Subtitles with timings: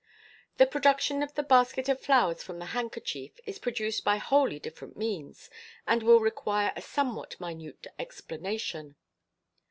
[0.57, 4.97] The production of the basket of flowers from the handkerchief is produced by wholly different
[4.97, 5.51] means,
[5.85, 8.95] and will require a somewhat minute explanation.